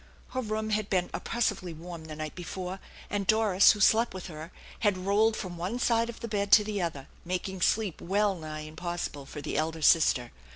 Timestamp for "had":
0.71-0.89, 4.79-4.97